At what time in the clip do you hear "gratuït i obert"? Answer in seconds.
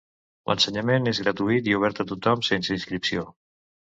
1.25-2.01